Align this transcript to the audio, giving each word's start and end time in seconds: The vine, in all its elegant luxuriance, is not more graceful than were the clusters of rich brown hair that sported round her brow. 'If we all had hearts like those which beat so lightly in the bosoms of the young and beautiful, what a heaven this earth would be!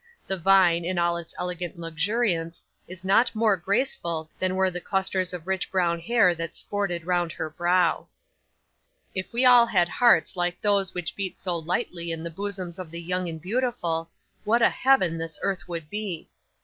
The 0.25 0.35
vine, 0.35 0.83
in 0.83 0.97
all 0.97 1.15
its 1.15 1.35
elegant 1.37 1.77
luxuriance, 1.77 2.65
is 2.87 3.03
not 3.03 3.35
more 3.35 3.55
graceful 3.55 4.31
than 4.39 4.55
were 4.55 4.71
the 4.71 4.81
clusters 4.81 5.31
of 5.31 5.45
rich 5.45 5.69
brown 5.69 5.99
hair 5.99 6.33
that 6.33 6.55
sported 6.57 7.05
round 7.05 7.31
her 7.33 7.51
brow. 7.51 8.07
'If 9.13 9.31
we 9.31 9.45
all 9.45 9.67
had 9.67 9.87
hearts 9.89 10.35
like 10.35 10.59
those 10.59 10.95
which 10.95 11.15
beat 11.15 11.39
so 11.39 11.55
lightly 11.55 12.11
in 12.11 12.23
the 12.23 12.31
bosoms 12.31 12.79
of 12.79 12.89
the 12.89 12.99
young 12.99 13.27
and 13.29 13.39
beautiful, 13.39 14.09
what 14.43 14.63
a 14.63 14.69
heaven 14.69 15.19
this 15.19 15.37
earth 15.43 15.67
would 15.67 15.87
be! 15.87 16.31